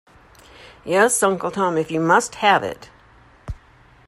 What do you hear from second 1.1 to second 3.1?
Uncle Tom, if you must have it.